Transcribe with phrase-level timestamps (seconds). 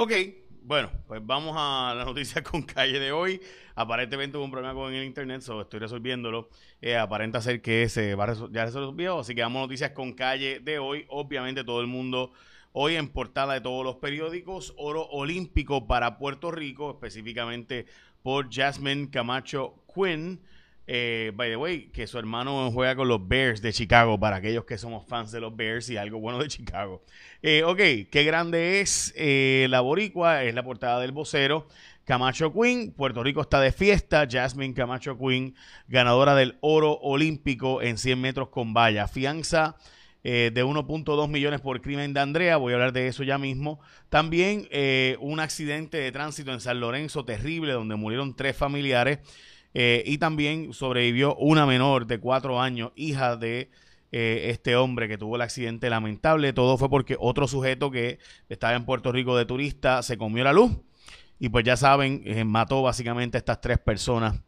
[0.00, 0.12] Ok,
[0.62, 3.40] bueno, pues vamos a la noticia con calle de hoy.
[3.74, 6.50] Aparentemente hubo un problema con el internet, so estoy resolviéndolo.
[6.80, 10.60] Eh, aparenta ser que se va ya resolvió, así que vamos a noticias con calle
[10.60, 11.04] de hoy.
[11.08, 12.30] Obviamente todo el mundo
[12.70, 17.86] hoy en portada de todos los periódicos, oro olímpico para Puerto Rico, específicamente
[18.22, 20.40] por Jasmine Camacho Quinn.
[20.90, 24.64] Eh, by the way, que su hermano juega con los Bears de Chicago, para aquellos
[24.64, 27.04] que somos fans de los Bears y algo bueno de Chicago.
[27.42, 31.68] Eh, ok, qué grande es eh, la boricua, es la portada del vocero.
[32.04, 34.26] Camacho Queen, Puerto Rico está de fiesta.
[34.30, 35.54] Jasmine Camacho Queen,
[35.88, 39.08] ganadora del oro olímpico en 100 metros con valla.
[39.08, 39.76] Fianza
[40.22, 43.80] de 1.2 millones por crimen de Andrea, voy a hablar de eso ya mismo.
[44.08, 44.68] También
[45.20, 49.20] un accidente de tránsito en San Lorenzo terrible, donde murieron tres familiares.
[49.74, 53.70] Eh, y también sobrevivió una menor de cuatro años, hija de
[54.10, 56.52] eh, este hombre que tuvo el accidente lamentable.
[56.52, 60.52] Todo fue porque otro sujeto que estaba en Puerto Rico de turista se comió la
[60.52, 60.72] luz.
[61.38, 64.40] Y pues ya saben, eh, mató básicamente a estas tres personas,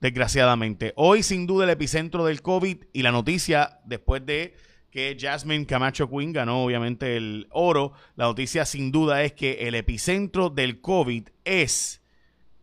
[0.00, 0.92] desgraciadamente.
[0.96, 4.54] Hoy, sin duda, el epicentro del COVID y la noticia después de
[4.90, 7.92] que Jasmine Camacho Quinn ganó obviamente el oro.
[8.14, 12.02] La noticia sin duda es que el epicentro del COVID es,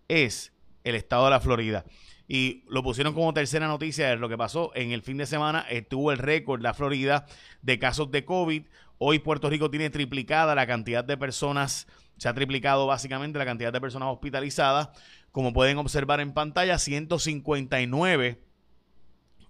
[0.08, 1.86] es el estado de la Florida.
[2.28, 5.66] Y lo pusieron como tercera noticia de lo que pasó en el fin de semana.
[5.70, 7.26] Estuvo el récord la Florida
[7.64, 8.64] de casos de COVID.
[9.00, 13.74] Hoy Puerto Rico tiene triplicada la cantidad de personas, se ha triplicado básicamente la cantidad
[13.74, 14.90] de personas hospitalizadas.
[15.32, 18.44] Como pueden observar en pantalla, 159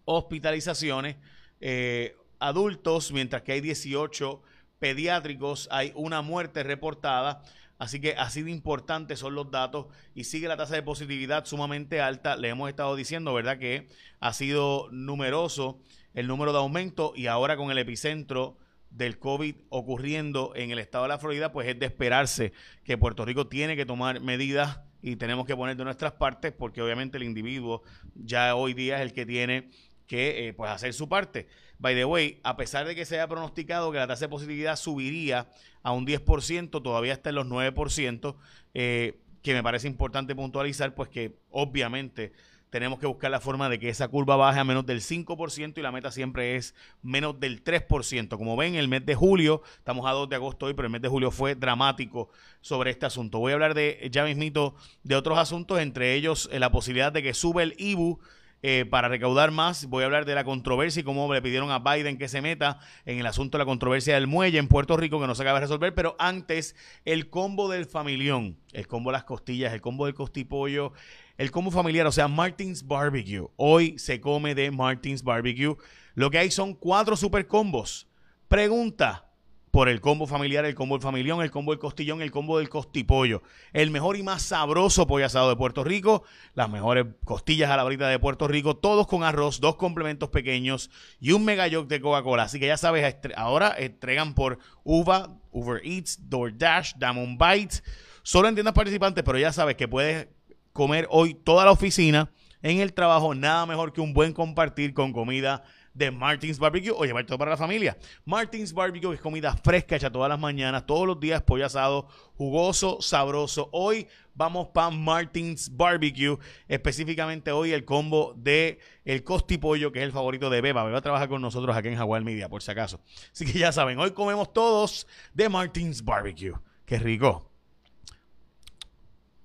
[0.06, 1.18] hospitalizaciones
[1.62, 4.42] eh, adultos, mientras que hay 18
[4.80, 7.42] pediátricos, hay una muerte reportada.
[7.80, 12.02] Así que así de importantes son los datos y sigue la tasa de positividad sumamente
[12.02, 12.36] alta.
[12.36, 13.88] Le hemos estado diciendo, ¿verdad?, que
[14.20, 15.80] ha sido numeroso
[16.14, 18.58] el número de aumento y ahora con el epicentro
[18.90, 22.52] del COVID ocurriendo en el estado de la Florida, pues es de esperarse
[22.84, 26.82] que Puerto Rico tiene que tomar medidas y tenemos que poner de nuestras partes porque
[26.82, 29.70] obviamente el individuo ya hoy día es el que tiene
[30.06, 31.48] que eh, pues hacer su parte.
[31.80, 34.76] By the way, a pesar de que se haya pronosticado que la tasa de positividad
[34.76, 35.48] subiría
[35.82, 38.36] a un 10%, todavía está en los 9%,
[38.74, 42.34] eh, que me parece importante puntualizar, pues que obviamente
[42.70, 45.82] tenemos que buscar la forma de que esa curva baje a menos del 5% y
[45.82, 48.38] la meta siempre es menos del 3%.
[48.38, 51.02] Como ven, el mes de julio, estamos a 2 de agosto hoy, pero el mes
[51.02, 52.30] de julio fue dramático
[52.62, 53.40] sobre este asunto.
[53.40, 57.24] Voy a hablar de ya mismito de otros asuntos, entre ellos eh, la posibilidad de
[57.24, 58.20] que sube el IBU
[58.62, 59.86] eh, para recaudar más.
[59.86, 62.80] Voy a hablar de la controversia y cómo le pidieron a Biden que se meta
[63.06, 65.60] en el asunto de la controversia del muelle en Puerto Rico, que no se acaba
[65.60, 65.96] de resolver.
[65.96, 66.76] Pero antes,
[67.06, 70.94] el combo del familión, el combo de las costillas, el combo del costipollo,
[71.38, 73.48] el combo familiar, o sea, Martins Barbecue.
[73.56, 75.78] Hoy se come de Martins Barbecue.
[76.16, 78.10] Lo que hay son cuatro super combos.
[78.50, 79.29] Pregunta
[79.72, 82.70] por el combo familiar, el combo del familión, el combo del costillón, el combo del
[82.70, 83.44] costipollo.
[83.74, 86.24] El mejor y más sabroso pollo asado de Puerto Rico,
[86.56, 90.90] las mejores costillas a la brita de Puerto Rico, todos con arroz, dos complementos pequeños
[91.20, 92.44] y un mega de Coca-Cola.
[92.44, 97.84] Así que ya sabes, ahora entregan por Uva, Uber Eats, DoorDash, Damon Bites,
[98.24, 100.28] solo en tiendas participantes, pero ya sabes que puedes
[100.74, 102.32] comer hoy toda la oficina
[102.62, 105.64] en el trabajo, nada mejor que un buen compartir con comida
[105.94, 107.98] de Martins Barbecue o llevar todo para la familia.
[108.26, 113.02] Martins Barbecue es comida fresca hecha todas las mañanas, todos los días pollo asado, jugoso,
[113.02, 113.70] sabroso.
[113.72, 120.06] Hoy vamos para Martins Barbecue, específicamente hoy el combo de el costi pollo, que es
[120.06, 120.84] el favorito de Beba.
[120.84, 123.02] Beba trabaja con nosotros aquí en Jaguar Media, por si acaso.
[123.32, 126.54] Así que ya saben, hoy comemos todos de Martins Barbecue.
[126.86, 127.52] Qué rico.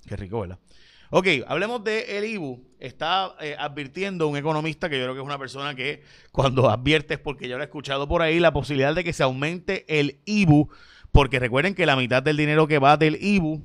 [0.06, 0.58] Qué rico, ¿verdad?
[1.16, 2.60] Ok, hablemos de el IBU.
[2.80, 6.02] Está eh, advirtiendo un economista que yo creo que es una persona que
[6.32, 9.22] cuando advierte es porque ya lo he escuchado por ahí, la posibilidad de que se
[9.22, 10.70] aumente el IBU,
[11.12, 13.62] porque recuerden que la mitad del dinero que va del IBU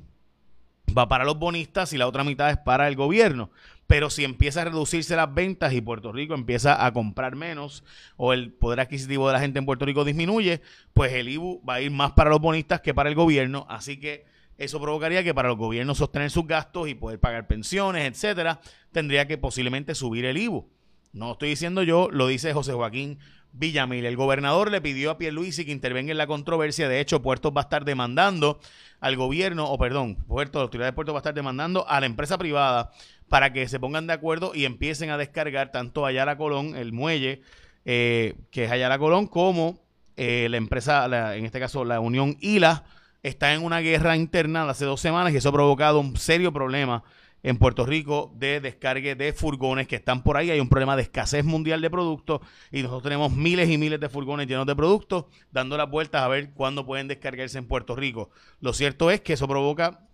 [0.96, 3.50] va para los bonistas y la otra mitad es para el gobierno.
[3.88, 7.82] Pero si empieza a reducirse las ventas y Puerto Rico empieza a comprar menos
[8.16, 10.60] o el poder adquisitivo de la gente en Puerto Rico disminuye,
[10.92, 13.66] pues el IBU va a ir más para los bonistas que para el gobierno.
[13.68, 14.24] Así que
[14.60, 18.60] eso provocaría que para los gobiernos sostener sus gastos y poder pagar pensiones, etcétera,
[18.92, 20.68] tendría que posiblemente subir el IBU.
[21.14, 23.18] No estoy diciendo yo, lo dice José Joaquín
[23.52, 24.04] Villamil.
[24.04, 26.90] El gobernador le pidió a Pierluisi que intervenga en la controversia.
[26.90, 28.60] De hecho, Puerto va a estar demandando
[29.00, 32.04] al gobierno, o perdón, Puerto, la autoridad de Puerto va a estar demandando a la
[32.04, 32.92] empresa privada
[33.30, 37.40] para que se pongan de acuerdo y empiecen a descargar tanto Ayala Colón, el muelle,
[37.86, 39.80] eh, que es Ayala Colón, como
[40.18, 42.84] eh, la empresa, en este caso la Unión ILA,
[43.22, 47.02] está en una guerra interna hace dos semanas y eso ha provocado un serio problema
[47.42, 50.50] en Puerto Rico de descargue de furgones que están por ahí.
[50.50, 52.40] Hay un problema de escasez mundial de productos
[52.70, 56.28] y nosotros tenemos miles y miles de furgones llenos de productos dando las vueltas a
[56.28, 58.30] ver cuándo pueden descargarse en Puerto Rico.
[58.60, 60.06] Lo cierto es que eso provoca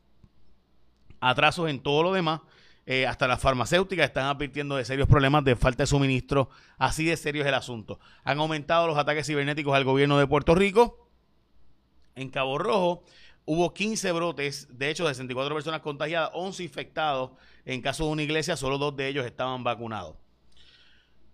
[1.20, 2.40] atrasos en todo lo demás.
[2.88, 6.50] Eh, hasta las farmacéuticas están advirtiendo de serios problemas de falta de suministro.
[6.78, 7.98] Así de serio es el asunto.
[8.22, 11.05] Han aumentado los ataques cibernéticos al gobierno de Puerto Rico.
[12.16, 13.04] En Cabo Rojo
[13.44, 17.32] hubo 15 brotes, de hecho 64 personas contagiadas, 11 infectados.
[17.66, 20.16] En caso de una iglesia, solo dos de ellos estaban vacunados.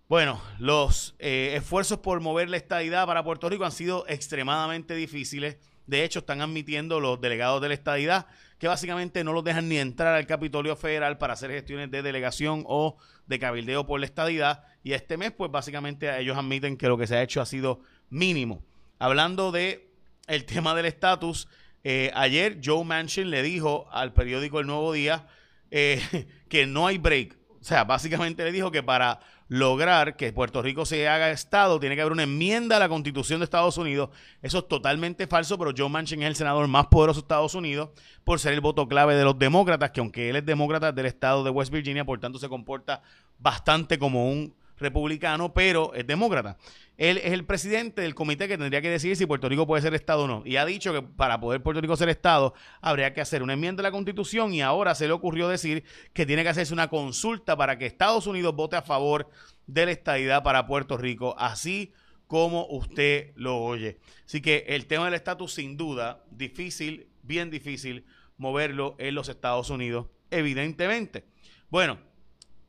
[0.09, 5.57] Bueno, los eh, esfuerzos por mover la estadidad para Puerto Rico han sido extremadamente difíciles.
[5.87, 8.27] De hecho, están admitiendo los delegados de la estadidad
[8.59, 12.65] que básicamente no los dejan ni entrar al Capitolio Federal para hacer gestiones de delegación
[12.67, 14.65] o de cabildeo por la estadidad.
[14.83, 17.79] Y este mes, pues básicamente ellos admiten que lo que se ha hecho ha sido
[18.09, 18.63] mínimo.
[18.99, 19.92] Hablando de
[20.27, 21.47] el tema del estatus,
[21.83, 25.27] eh, ayer Joe Manchin le dijo al periódico El Nuevo Día
[25.71, 26.01] eh,
[26.49, 27.37] que no hay break.
[27.59, 31.95] O sea, básicamente le dijo que para lograr que Puerto Rico se haga Estado tiene
[31.95, 34.09] que haber una enmienda a la Constitución de Estados Unidos.
[34.41, 37.89] Eso es totalmente falso, pero Joe Manchin es el senador más poderoso de Estados Unidos
[38.23, 41.43] por ser el voto clave de los demócratas, que aunque él es demócrata del estado
[41.43, 43.01] de West Virginia, por tanto se comporta
[43.39, 46.57] bastante como un republicano, pero es demócrata.
[46.97, 49.93] Él es el presidente del comité que tendría que decidir si Puerto Rico puede ser
[49.95, 50.43] Estado o no.
[50.45, 53.81] Y ha dicho que para poder Puerto Rico ser Estado habría que hacer una enmienda
[53.81, 57.57] a la Constitución y ahora se le ocurrió decir que tiene que hacerse una consulta
[57.57, 59.29] para que Estados Unidos vote a favor
[59.65, 61.93] de la estadidad para Puerto Rico, así
[62.27, 63.99] como usted lo oye.
[64.25, 68.05] Así que el tema del estatus, sin duda, difícil, bien difícil
[68.37, 71.25] moverlo en los Estados Unidos, evidentemente.
[71.69, 71.99] Bueno,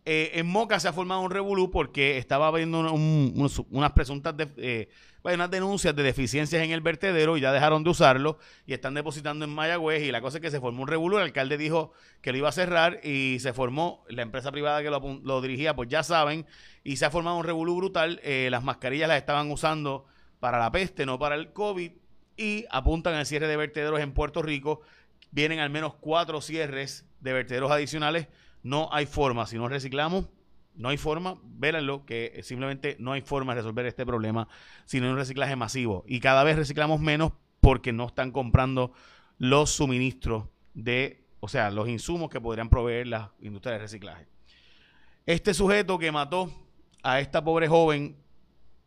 [0.07, 4.91] eh, en Moca se ha formado un revolú porque estaba habiendo unas presuntas eh,
[5.23, 9.47] unas denuncias de deficiencias en el vertedero y ya dejaron de usarlo y están depositando
[9.47, 12.33] en Mayagüez y la cosa es que se formó un revolú, el alcalde dijo que
[12.33, 16.03] lo iba a cerrar y se formó, la empresa privada que lo, dirigía pues ya
[16.03, 16.45] saben
[16.83, 20.05] y se ha formado un revolú brutal, eh, las mascarillas las estaban usando
[20.39, 21.93] para la peste, no para el COVID
[22.37, 24.83] y apuntan al cierre de vertederos en Puerto Rico,
[25.31, 28.29] vienen al menos cuatro cierres de vertederos adicionales
[28.65, 30.25] no hay forma, si no reciclamos,
[30.75, 34.49] no hay forma, véanlo, que simplemente no hay forma de resolver este problema
[34.87, 36.03] si no hay un reciclaje masivo.
[36.09, 38.93] Y cada vez reciclamos menos porque no están comprando
[39.39, 44.27] los suministros de, o sea, los insumos que podrían proveer las industrias de reciclaje.
[45.27, 46.51] Este sujeto que mató
[47.03, 48.17] a esta pobre joven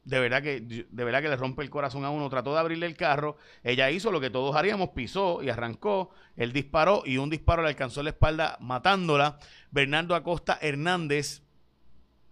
[0.07, 2.30] de verdad que de verdad que le rompe el corazón a uno.
[2.30, 6.54] Trató de abrirle el carro, ella hizo lo que todos haríamos, pisó y arrancó, él
[6.54, 9.38] disparó y un disparo le alcanzó la espalda matándola.
[9.69, 11.42] Bernardo Acosta Hernández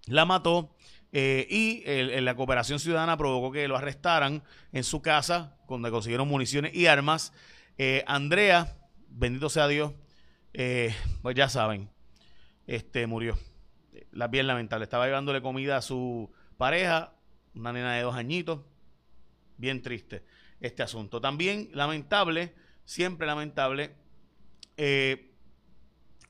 [0.05, 0.73] la mató
[1.11, 6.73] eh, y la cooperación ciudadana provocó que lo arrestaran en su casa, donde consiguieron municiones
[6.73, 7.33] y armas.
[7.77, 8.77] Eh, Andrea,
[9.09, 9.91] bendito sea Dios,
[10.53, 11.89] eh, pues ya saben,
[12.67, 13.37] este murió.
[14.11, 14.85] La bien lamentable.
[14.85, 17.14] Estaba llevándole comida a su pareja,
[17.55, 18.59] una nena de dos añitos.
[19.57, 20.23] Bien triste
[20.59, 21.21] este asunto.
[21.21, 22.53] También lamentable,
[22.85, 23.95] siempre lamentable,
[24.77, 25.31] eh,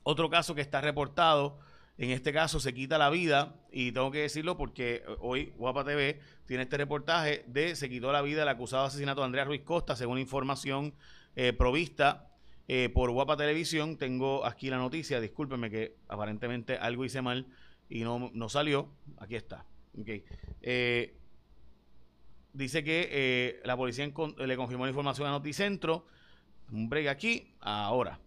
[0.02, 1.58] otro caso que está reportado,
[1.98, 6.20] en este caso se quita la vida, y tengo que decirlo porque hoy Guapa TV
[6.46, 9.62] tiene este reportaje de se quitó la vida el acusado de asesinato de Andrea Ruiz
[9.62, 10.94] Costa, según información
[11.34, 12.30] eh, provista
[12.68, 13.96] eh, por Guapa Televisión.
[13.96, 17.46] Tengo aquí la noticia, discúlpenme que aparentemente algo hice mal
[17.88, 18.88] y no, no salió.
[19.18, 19.64] Aquí está.
[20.00, 20.24] Okay.
[20.62, 21.16] Eh,
[22.52, 26.06] dice que eh, la policía le confirmó la información a Noticentro.
[26.70, 28.18] Un break aquí, ahora.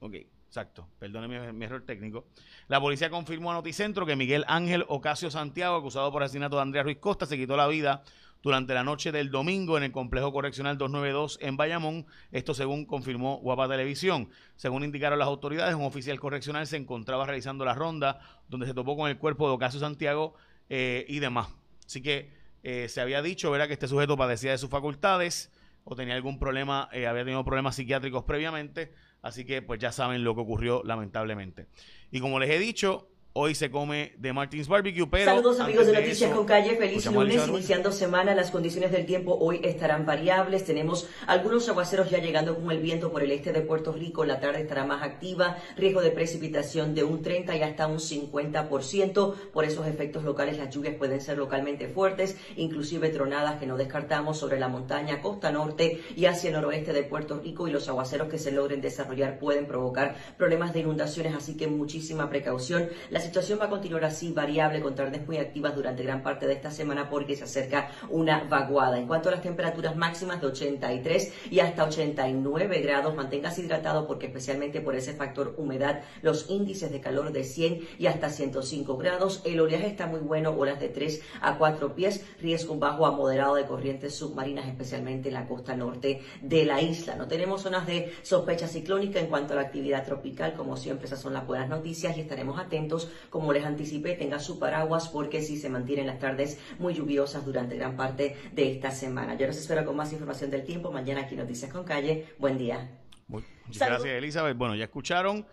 [0.00, 0.14] Ok,
[0.46, 0.88] exacto.
[0.98, 2.26] Perdóneme mi, error técnico.
[2.68, 6.82] La policía confirmó a Noticentro que Miguel Ángel Ocasio Santiago, acusado por asesinato de Andrea
[6.82, 8.02] Ruiz Costa, se quitó la vida
[8.42, 12.06] durante la noche del domingo en el complejo correccional 292 en Bayamón.
[12.32, 14.30] Esto según confirmó Guapa Televisión.
[14.56, 18.96] Según indicaron las autoridades, un oficial correccional se encontraba realizando la ronda donde se topó
[18.96, 20.34] con el cuerpo de Ocasio Santiago
[20.70, 21.48] eh, y demás.
[21.84, 22.30] Así que
[22.62, 23.66] eh, se había dicho ¿verdad?
[23.66, 25.50] que este sujeto padecía de sus facultades
[25.84, 30.22] o tenía algún problema, eh, había tenido problemas psiquiátricos previamente, así que pues ya saben
[30.22, 31.66] lo que ocurrió lamentablemente.
[32.10, 35.24] Y como les he dicho, Hoy se come de Martins Barbecue, pero...
[35.24, 39.60] Saludos amigos de Noticias con Calle, feliz lunes, iniciando semana, las condiciones del tiempo hoy
[39.62, 43.92] estarán variables, tenemos algunos aguaceros ya llegando con el viento por el este de Puerto
[43.92, 47.98] Rico, la tarde estará más activa, riesgo de precipitación de un 30 y hasta un
[47.98, 53.76] 50%, por esos efectos locales las lluvias pueden ser localmente fuertes, inclusive tronadas que no
[53.76, 57.68] descartamos sobre la montaña, costa norte y hacia el noroeste de Puerto Rico.
[57.68, 62.28] Y los aguaceros que se logren desarrollar pueden provocar problemas de inundaciones, así que muchísima
[62.28, 62.88] precaución.
[63.10, 66.46] La La situación va a continuar así, variable, con tardes muy activas durante gran parte
[66.46, 68.98] de esta semana porque se acerca una vaguada.
[68.98, 74.28] En cuanto a las temperaturas máximas de 83 y hasta 89 grados, manténgase hidratado porque
[74.28, 79.42] especialmente por ese factor humedad, los índices de calor de 100 y hasta 105 grados.
[79.44, 83.56] El oleaje está muy bueno, olas de 3 a 4 pies, riesgo bajo a moderado
[83.56, 87.16] de corrientes submarinas, especialmente en la costa norte de la isla.
[87.16, 91.20] No tenemos zonas de sospecha ciclónica en cuanto a la actividad tropical, como siempre esas
[91.20, 95.56] son las buenas noticias y estaremos atentos, como les anticipé, tenga su paraguas porque si
[95.56, 99.36] se mantienen las tardes muy lluviosas durante gran parte de esta semana.
[99.36, 102.26] Yo los espero con más información del tiempo mañana aquí Noticias con Calle.
[102.38, 102.90] Buen día.
[103.28, 104.56] muchas gracias Elizabeth.
[104.56, 105.46] Bueno, ya escucharon,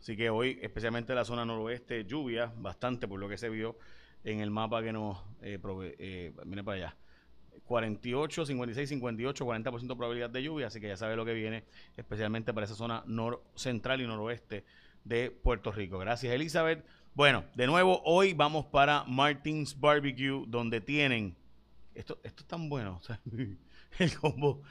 [0.00, 3.76] así que hoy especialmente la zona noroeste lluvia bastante por lo que se vio
[4.24, 5.58] en el mapa que nos eh,
[5.98, 6.96] eh viene para allá.
[7.70, 11.64] 48, 56, 58, 40% probabilidad de lluvia, así que ya sabe lo que viene,
[11.96, 14.64] especialmente para esa zona nor central y noroeste
[15.04, 15.98] de Puerto Rico.
[15.98, 16.84] Gracias, Elizabeth.
[17.14, 21.36] Bueno, de nuevo, hoy vamos para Martins Barbecue, donde tienen.
[21.94, 23.00] Esto, esto es tan bueno.
[23.98, 24.62] el combo,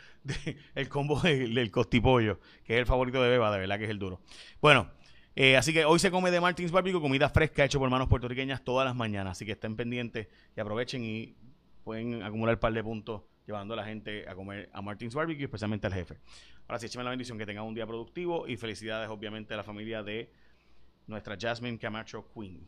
[0.76, 4.00] el combo del, costipollo, que es el favorito de Beba, de verdad que es el
[4.00, 4.22] duro.
[4.62, 4.90] Bueno,
[5.36, 8.64] eh, así que hoy se come de Martins Barbecue, comida fresca hecha por manos puertorriqueñas
[8.64, 9.32] todas las mañanas.
[9.32, 11.36] Así que estén pendientes y aprovechen y
[11.84, 15.46] pueden acumular un par de puntos llevando a la gente a comer a Martins Barbecue,
[15.46, 16.20] especialmente al jefe.
[16.68, 19.64] Ahora sí, écheme la bendición, que tengan un día productivo y felicidades obviamente a la
[19.64, 20.32] familia de
[21.08, 22.68] nuestra Jasmine Camacho Queen.